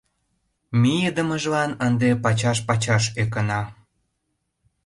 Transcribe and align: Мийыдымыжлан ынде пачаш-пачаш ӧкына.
Мийыдымыжлан 0.81 1.71
ынде 1.85 2.09
пачаш-пачаш 2.23 3.03
ӧкына. 3.21 3.61